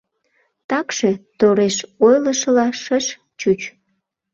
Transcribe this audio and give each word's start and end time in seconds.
Такше 0.69 1.11
тореш 1.39 1.75
ойлышыла 2.05 2.67
шыш 2.83 3.05
чуч. 3.39 3.61